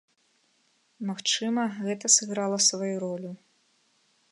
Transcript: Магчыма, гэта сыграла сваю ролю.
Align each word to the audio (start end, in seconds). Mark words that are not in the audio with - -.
Магчыма, 1.09 1.61
гэта 1.83 2.05
сыграла 2.17 2.57
сваю 2.71 2.91
ролю. 3.07 3.31